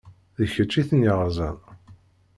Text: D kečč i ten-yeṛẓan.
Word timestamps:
D 0.37 0.39
kečč 0.53 0.73
i 0.81 0.83
ten-yeṛẓan. 0.89 1.57